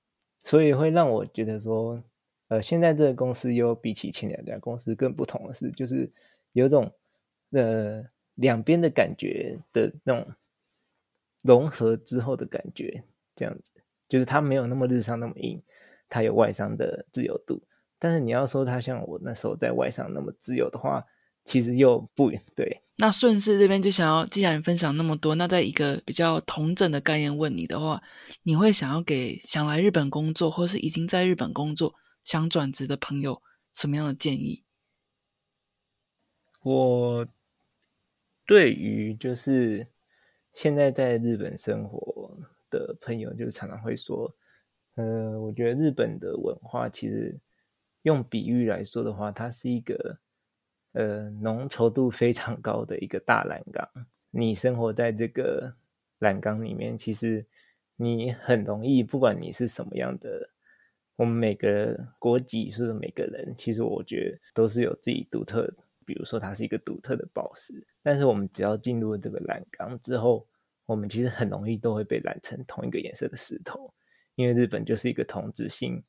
[0.45, 2.01] 所以会让我觉得说，
[2.47, 6.09] 呃，现在这个公司又比起前两家公司更不同的是，就是
[6.53, 6.88] 有种
[7.51, 8.05] 呃
[8.37, 10.33] 两边的感觉的那种
[11.46, 13.04] 融合之后的感觉，
[13.35, 13.70] 这样子，
[14.09, 15.62] 就是它没有那么日商那么硬，
[16.09, 17.62] 它有外商的自由度。
[17.98, 21.02] 但是你要说它像我那时候在外商那么自由的话，
[21.44, 22.82] 其实又不对。
[22.98, 28.02] 那顺势这边就想要，既然你分享那么多，那在一个比较同整的概念问你的话，
[28.42, 33.42] 你会想要给想来日本工作，或是已经在日本工作想转职的朋友
[33.74, 34.64] 什么样的建议？
[36.62, 37.26] 我
[38.46, 39.88] 对于就是
[40.57, 42.35] 现在在日本生活
[42.71, 44.35] 的朋友，就常常会说，
[44.95, 47.38] 呃，我觉得日本的文化其实
[48.05, 50.16] 用比喻来说的话，它是一个
[50.92, 53.87] 呃浓稠度非常高的一个大栏杆。
[54.31, 55.77] 你生活在这个
[56.21, 57.45] 栏杆里面，其实
[57.97, 60.49] 你很容易，不管你是什么样的，
[61.16, 65.75] 我们每个国籍是每个人，其实我觉得都是有自己独特的。
[66.07, 70.47] 比如说，它是一个独特的宝石，但是我们只要进入这个蓝缸之后，
[70.87, 73.90] 我们其实很容易都会被染成同一个颜色的石头，
[74.37, 76.03] 因为日本就是一个同质性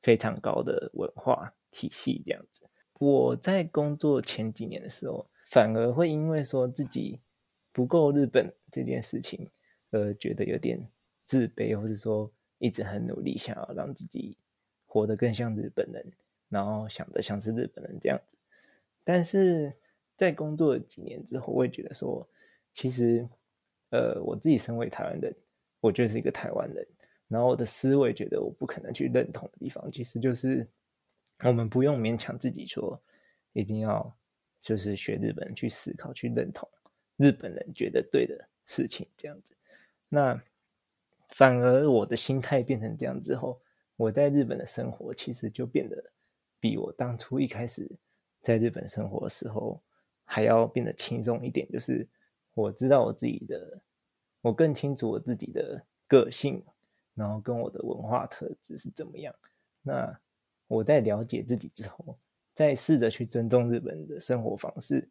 [0.00, 2.66] 非常高的文化体系这样子。
[2.98, 7.20] 我在工作前几年的时候，反而会因为说自己
[7.72, 9.50] 不够日本这件事情，
[9.90, 10.88] 而觉得有点
[11.26, 14.38] 自卑，或者说一直很努力想要让自己
[14.86, 16.06] 活得更像日本人，
[16.48, 18.36] 然后想的像是日本人这样子。
[19.04, 19.72] 但是
[20.16, 22.26] 在工作几年之后，我也觉得说，
[22.74, 23.28] 其实，
[23.90, 25.34] 呃，我自己身为台湾人，
[25.80, 26.86] 我就是一个台湾人。
[27.28, 30.68] 然后我的思维觉得我不可能去认同的地方，其实就是
[31.42, 33.00] 我们不用勉强自己说
[33.54, 34.14] 一定要
[34.60, 36.68] 就是学日本人去思考、去认同
[37.16, 39.54] 日本人觉得对的事情这样子。
[40.10, 40.40] 那
[41.30, 43.58] 反而我的心态变成这样之后，
[43.96, 46.12] 我在日本的生活其实就变得
[46.60, 47.90] 比我当初一开始。
[48.42, 49.80] 在日本生活的时候，
[50.24, 51.66] 还要变得轻松一点。
[51.70, 52.06] 就是
[52.54, 53.80] 我知道我自己的，
[54.40, 56.62] 我更清楚我自己的个性，
[57.14, 59.34] 然后跟我的文化特质是怎么样。
[59.82, 60.18] 那
[60.66, 62.16] 我在了解自己之后，
[62.52, 65.08] 再试着去尊重日本的生活方式，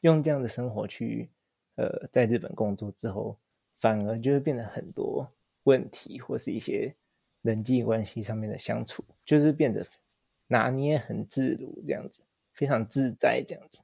[0.00, 1.28] 用这样的生活去，
[1.76, 3.36] 呃，在日本工作之后，
[3.76, 5.30] 反而就会变得很多
[5.64, 6.94] 问题，或是一些
[7.42, 9.86] 人际关系上面的相处，就是变得
[10.46, 12.22] 拿捏很自如这样子。
[12.54, 13.80] 非常自在这样子，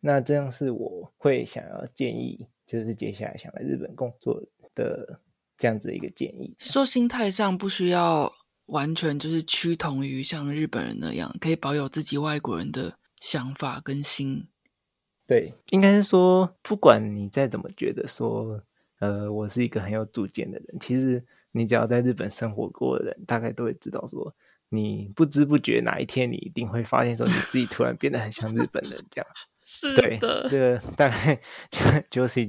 [0.00, 4.42] 那这样是我会想要建议，就是接下来想来日本工作
[4.74, 5.20] 的
[5.56, 6.54] 这样子一个建议。
[6.58, 8.32] 说心态上不需要
[8.66, 14.48] 完全就是趋同于像日本人那样，可以保有自己外国人的想法跟心。
[15.26, 18.60] 对，应该是说，不管你再怎么觉得说，
[18.98, 24.34] 呃，我是一个很有主见的人，其实你只要在日本生活过的人，大概都会知道说。
[24.70, 29.26] 你不知不觉哪一天，你一定会发现说，你自己突然变得很像日本人这样。
[29.70, 31.38] 是的，这个大概
[32.10, 32.46] 就是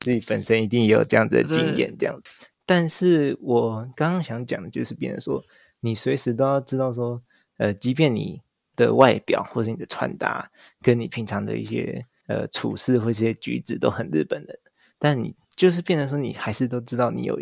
[0.00, 2.46] 自己本身一定也有这样的经验这样子。
[2.64, 5.44] 但是我刚刚想讲的就是，别人说
[5.80, 7.22] 你随时都要知道说，
[7.58, 8.40] 呃，即便你
[8.74, 14.58] 的外表或者你的穿搭，跟你平常的一些呃处事或一些举止都很日本人，
[14.98, 17.38] 但你就是变成说，你还是都知道你有，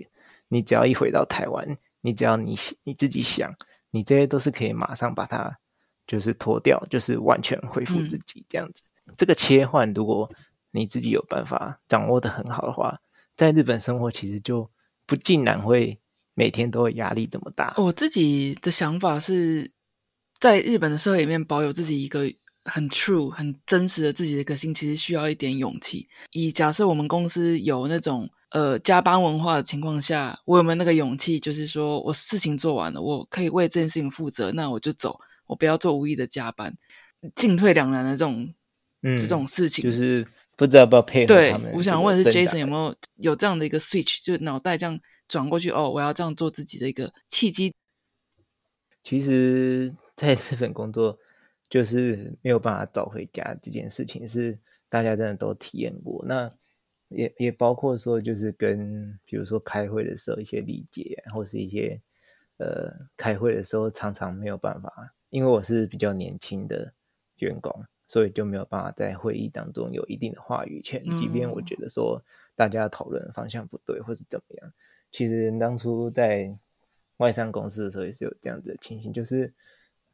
[0.49, 3.55] 你只要一回到台湾，你只要你你自己想。
[3.91, 5.59] 你这些都是可以马上把它
[6.07, 8.83] 就是脱掉，就是完全恢复自己这样子。
[9.17, 10.31] 这个切换，如果
[10.71, 13.01] 你自己有办法掌握的很好的话，
[13.37, 14.69] 在日本生活其实就
[15.07, 15.99] 不尽然会
[16.35, 17.75] 每天都会压力这么大。
[17.77, 19.73] 我自己的想法是
[20.39, 22.31] 在日本的社会里面保有自己一个
[22.65, 26.09] 很 true、很真实的自己的个性，其实需要一点勇气。
[26.33, 28.29] 以假设我们公司有那种。
[28.51, 31.39] 呃，加班文化的情况下，我有没有那个勇气？
[31.39, 36.77] 就是说我事情做完了，我可以为这件事情负责，那我就走，我不要做无意的加班，
[37.37, 38.53] 进退两难的这种，
[39.03, 41.73] 嗯，这种事情，就是不知道要不要配合他们。
[41.75, 45.71] 我想问的是，Jason 有没有有这样的一个 switch，就脑袋这样转过去？
[45.71, 47.73] 哦，我要这样做自己的一个契机。
[49.05, 51.17] 其实，在日本工作，
[51.71, 54.59] 就是没有办法找回家这件事情，是
[54.91, 56.23] 大家真的都体验过。
[56.29, 56.53] 那。
[57.13, 62.01] 也也包括说，就是跟比如说开会的时候一些理解，或是一些
[62.59, 66.95] 呃开会的时候常常没有办法，因为我是比较年轻的
[67.39, 71.03] 员工，所以就没有办法在会议当中有一定的话语权。
[71.17, 72.23] 即便我觉得说
[72.55, 74.73] 大家讨论方向不对，或是怎么样，
[75.11, 76.57] 其实当初在
[77.17, 79.53] 外商公司的时候也是有这样子的情形，就是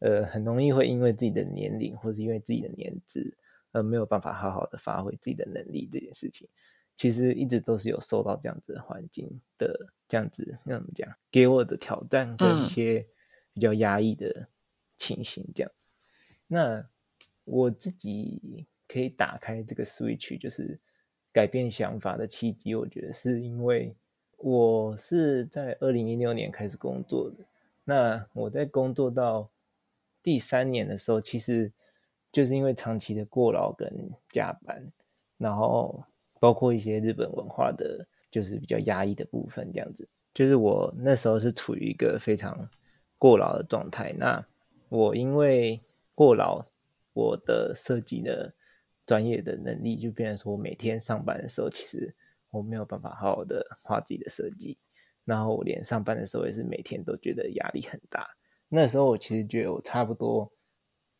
[0.00, 3.36] 呃很容易会因为自己的年龄，或是因为自己的年资，
[3.72, 6.48] 而没有办法好好的发挥自己的能力这件事情。
[6.96, 11.06] 其实一直都是有受到这样子的环境的这样子，那怎么讲？
[11.30, 13.06] 给我的挑战跟一些
[13.52, 14.48] 比较压抑的
[14.96, 15.86] 情形，这样子。
[16.46, 16.88] 那
[17.44, 20.78] 我自己可以打开这个 switch，就是
[21.32, 22.74] 改变想法的契机。
[22.74, 23.94] 我觉得是因为
[24.38, 27.44] 我是在二零一六年开始工作的。
[27.84, 29.50] 那我在工作到
[30.26, 31.72] 第三年的时候，其实
[32.32, 34.92] 就是因为长期的过劳跟加班，
[35.38, 36.04] 然后
[36.40, 40.08] 包括一些日本文化的，就是比较压抑的部分，这样子。
[40.34, 42.68] 就是我那时候是处于一个非常
[43.18, 44.12] 过劳的状态。
[44.14, 44.44] 那
[44.88, 45.80] 我因为
[46.12, 46.66] 过劳，
[47.12, 48.52] 我的设计的
[49.06, 52.12] 专业的能力就变成说，我每天上班的时候，其实
[52.50, 54.76] 我没有办法好好的画自己的设计。
[55.24, 58.35] 然后我连上班的时候也是每天都觉得压力很大。
[58.68, 60.50] 那时候我其实觉得我差不多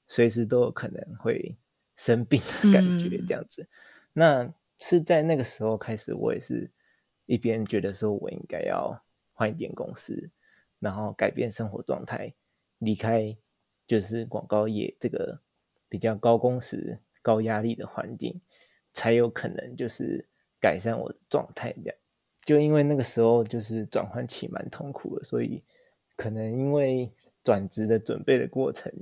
[0.09, 1.57] 随时都有可能会
[1.97, 3.67] 生病的感觉，这样子。
[4.13, 6.71] 那是在那个时候开始，我也是
[7.27, 10.29] 一边觉得说我应该要换一间公司，
[10.79, 12.33] 然后改变生活状态，
[12.79, 13.37] 离开
[13.87, 15.41] 就是广告业这个
[15.89, 18.41] 比较高工时、高压力的环境，
[18.93, 20.27] 才有可能就是
[20.61, 21.97] 改善我的状态这样。
[22.45, 25.63] 就因为那个时候就是转换期蛮痛苦的，所以
[26.17, 27.11] 可能因为
[27.47, 28.93] 转职的准备的过程，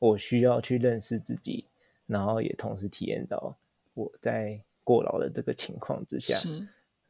[0.00, 1.64] 我需要去认识自己，
[2.06, 3.56] 然后也同时体验到
[3.94, 6.40] 我在过劳的这个情况之下，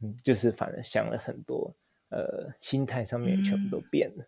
[0.02, 1.72] 嗯，就是反而想了很多，
[2.10, 4.26] 呃，心态上面全部都变了。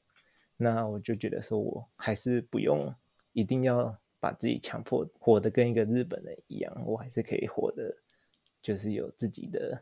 [0.57, 2.91] 那我就觉得说，我还是不用
[3.35, 7.95] 一定要把自己强迫活得跟一个日本人一样，我还是可以活得
[8.63, 9.79] 就是有自己的。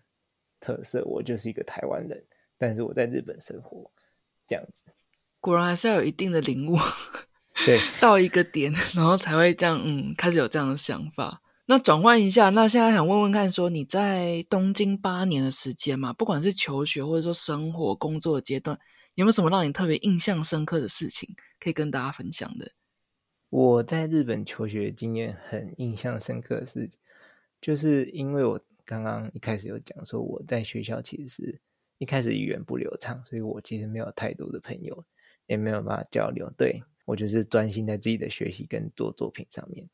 [0.61, 2.19] 特色，我就是一个台湾人，
[2.57, 3.85] 但是我在日本生活，
[4.47, 4.83] 这样子，
[5.45, 6.79] 果然还是要有一定的领悟，
[7.67, 11.43] 对， 到一个点，然后才会这样，嗯，开始有这样的想法。
[11.67, 18.79] 那转换一下，那现在想问问看，说你在东京八年的时间嘛，不管是求学或者说生活、工作的阶段，
[19.17, 21.29] 有没有什么让你特别印象深刻的事情
[21.61, 22.73] 可以跟大家分享的？
[23.51, 26.99] 我在日本求学经验很印象深刻的事情，
[27.61, 28.59] 就是因为我。
[28.87, 31.59] 刚刚一开始有讲说，我在学校其实是
[31.97, 35.03] 一开始语言不流畅，所以我其实没有太多的朋友，
[35.47, 36.51] 也没有办法交流。
[36.57, 39.89] 对我就是专心在自己的学习跟做作品上面。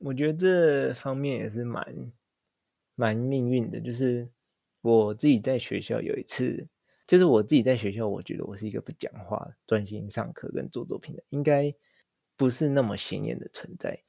[0.00, 2.12] 我觉得这方面也是蛮
[2.94, 4.28] 蛮命运的，就是
[4.80, 6.66] 我自己在学校有一次，
[7.06, 11.74] 就是我自己在学校，我觉得我是一个不讲话、专心上课跟做作品的，应该
[12.36, 14.00] 不是那么显眼的存在。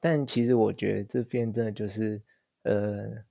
[0.00, 2.20] 但其实我觉得这边真的就是
[2.62, 3.22] 呃。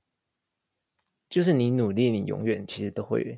[1.30, 3.38] 就是你努力，你永远其实都会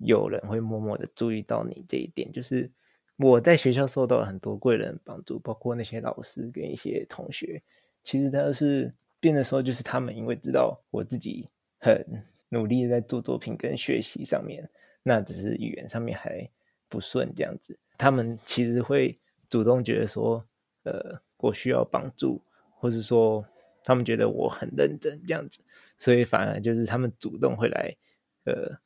[0.00, 2.30] 有人会默默的注意到你这一点。
[2.32, 2.70] 就是
[3.16, 7.62] 我在学校受到很多贵人帮助，包括那些老师跟一些同学。
[8.02, 11.48] 其实他是变的时候，就是他们因为知道我自己
[11.78, 14.68] 很努力在做作品跟学习上面，
[15.02, 16.46] 那只是语言上面还
[16.88, 19.16] 不顺这样子，他们其实会
[19.48, 20.44] 主动觉得说，
[20.84, 22.40] 呃，我需要帮助，
[22.78, 23.44] 或是说。
[23.82, 25.58] 他们觉得我很认真这样子，
[25.98, 27.96] 所以反而就是他们主动会来，
[28.44, 28.78] 呃，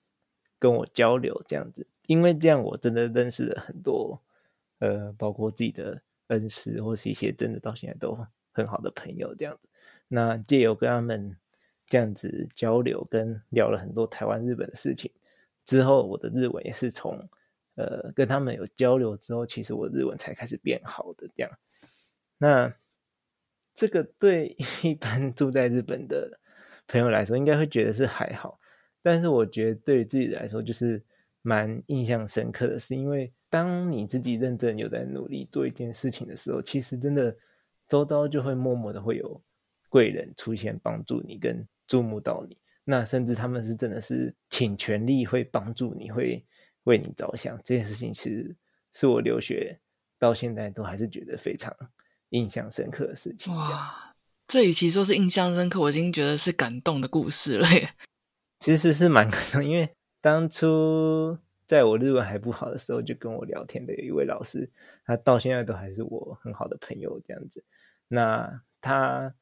[0.59, 1.87] 跟我交流这样子。
[2.07, 4.21] 因为这样，我真的认识了很多，
[4.79, 8.19] 呃，包括自己的恩师或是一些真的到现在都
[8.53, 9.69] 很好的朋友这样子。
[10.09, 11.37] 那借由跟他们
[11.87, 15.11] 这样子交流，跟聊了很多台湾、日本的事情
[15.65, 17.29] 之后，我的日文也是从
[17.77, 21.51] 呃跟他们有交流之后，其实我日文才开始变好的这样。
[22.39, 22.73] 那。
[23.77, 26.39] 这个对 一般住在日本的
[26.87, 28.57] 朋友来说，应该会觉得是还好，
[29.05, 31.01] 但是我觉得对于自己来说，就是
[31.43, 37.37] 蛮印象深刻的，是因为当你自己认真有在努力做一件事情的时候，其实真的
[37.87, 39.41] 周遭就会默默的会有
[39.91, 46.43] 贵人出现帮助你，跟注目到你，那甚至他们是真的是请全力会帮助你，会
[46.85, 48.57] 为你着想，这件事情其实
[48.95, 49.79] 是我留学
[50.19, 51.73] 到现在都还是觉得非常。
[52.31, 53.89] 印象深刻的事情，哇，
[54.49, 57.89] 这与其说是印象深刻，我已经觉得是感动的故事了耶。
[58.65, 59.87] 其实是蛮感动， 因为
[60.23, 61.37] 当初
[61.67, 64.71] 在我日文还不好的时候，就跟我聊天的一位老师，
[65.05, 67.63] 他到现在都还是我很好的朋友这样子。
[68.09, 69.35] 那他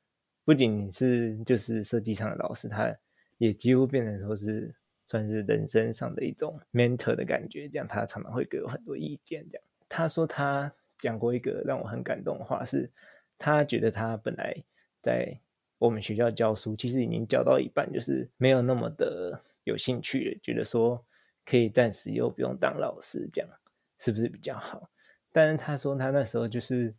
[0.45, 2.93] 不仅是就是设计上的老师，他
[3.39, 4.75] 也几乎变成说是
[5.07, 9.47] 算是人生上的一种 mentor 的感觉，这样他常常会给我很多意见。
[9.49, 10.73] 这样他说他。
[10.99, 12.89] 讲过一个让我很感动的话，是
[13.37, 14.55] 他觉得他本来
[15.01, 15.35] 在
[15.83, 21.05] 我们学校教书，其实已经教到一半，就是没有那么的有兴趣了，觉得说
[21.45, 23.51] 可以暂时又不用当老师，这样
[23.99, 24.89] 是不是比较好？
[25.33, 26.95] 但是他说他那时候就是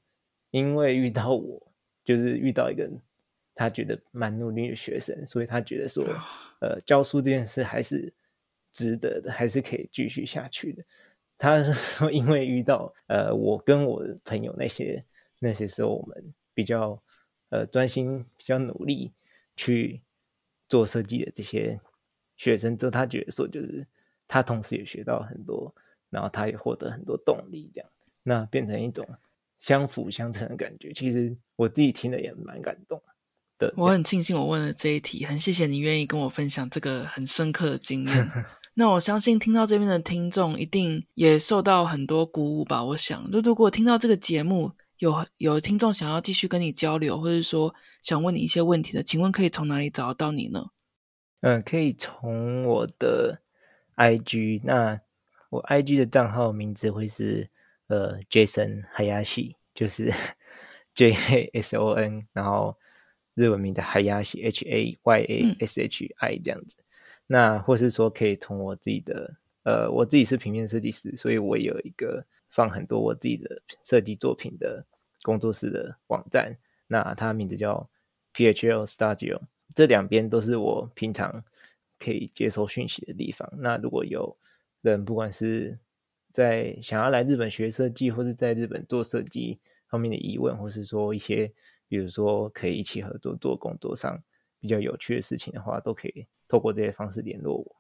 [0.52, 1.66] 因为遇到我，
[2.04, 2.90] 就是遇到一个
[3.56, 6.04] 他觉得蛮努力的学生，所以他觉得说，
[6.60, 8.14] 呃，教书这件事还是
[8.74, 10.84] 值得的，还是可以继续下去的。
[11.38, 15.02] 他说：“因为遇到呃，我跟我的朋友那些
[15.40, 17.02] 那些时候，我们比较
[17.54, 19.12] 呃专心、比较努力
[19.56, 20.02] 去
[20.68, 21.80] 做设计的这些
[22.36, 23.86] 学生之后，他觉得说就是
[24.28, 25.72] 他同时也学到很多，
[26.10, 27.90] 然后他也获得很多动力，这样，
[28.24, 29.08] 那变成一种
[29.60, 30.92] 相辅相成的感觉。
[30.92, 33.00] 其实我自己听了也蛮感动
[33.60, 33.72] 的。
[33.78, 38.32] 我很庆幸我问了这一题，很谢谢你愿意跟我分享这个很深刻的经验。
[38.74, 42.84] 那我相信听到这边的听众一定也受到很多鼓舞吧。
[42.84, 44.72] 我想，就如果听到这个节目，
[45.04, 50.70] 有有听众想要继续跟你交流，或者说想问你一些问题的，请问可以从哪里找到你呢？
[51.42, 53.42] 嗯，可以从我的
[53.98, 55.02] IG，那
[55.50, 57.50] 我 IG 的账号名字会是
[57.88, 60.10] 呃 Jason Hayashi，就是
[60.96, 62.78] J A S O N，然后
[63.34, 66.78] 日文名的 Hayashi H A Y A S H I 这样子。
[67.28, 74.86] 那或是说可以从我自己的呃，我自己是平面设计师，所以我有一个放很多我自己的设计作品的
[75.24, 76.56] 工作室的网站，
[76.86, 77.90] 那它名字叫
[78.36, 79.42] PHL Studio。
[79.74, 81.44] 这两边都是我平常
[81.98, 83.52] 可以接收讯息的地方。
[83.58, 84.36] 那如果有
[84.82, 85.76] 人不管是
[86.32, 89.58] 在想要来日本学设计，或是在日本做设计
[89.88, 91.52] 方面的疑问，或是说一些
[91.88, 94.22] 比如说可以一起合作做工作上
[94.60, 97.76] 比较有趣的事情的话，都可以透过这些方式联络我。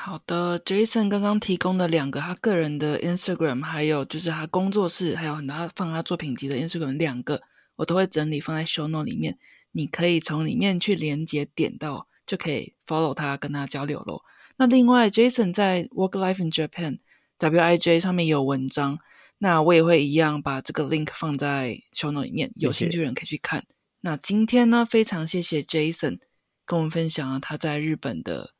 [0.00, 7.42] 好的，Jason 刚刚提供的两个他个人的 Instagram，还有就是他工作室，还有很多他放他作品集的 Instagram 两个，
[7.74, 9.36] 我都会整理放在 Show Note 里面。
[9.72, 14.22] 你可以从里面去连接点到，就可以 follow 他，跟他交流喽。
[14.56, 17.00] 那另外，Jason 在 Work Life in Japan
[17.38, 19.00] W I J 上面有文章，
[19.38, 23.64] 那我也会一样把这个 link 放在 show note 里面，有兴趣的人可以去看。
[24.00, 26.20] 那今天呢，非常谢谢 Jason
[26.64, 28.54] 跟我们分享了他在日本的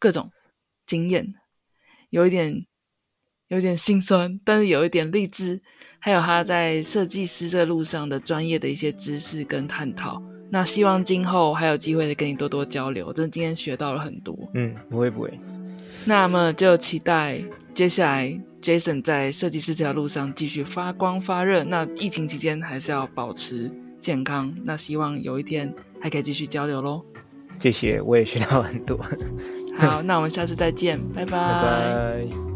[0.00, 0.32] 各种
[0.90, 1.32] 经验，
[2.08, 2.66] 有一点
[3.46, 5.62] 有点心酸，但是有一点励志，
[6.00, 10.20] 还有他在设计师这路上的专业的一些知识跟探讨。
[10.50, 14.36] 那希望今后还有机会的跟你多多交流，真的今天学到了很多。
[14.54, 15.32] 嗯，不会不会。
[16.06, 17.40] 那么就期待
[17.72, 21.62] 接下来 Jason 在设计师这条路上继续发光发热。
[21.62, 24.52] 那疫情期间还是要保持健康。
[24.64, 27.04] 那希望有一天还可以继续交流喽。
[27.60, 28.98] 谢谢，我也学到很多。
[29.76, 32.49] 好，那我们下次再见，拜拜。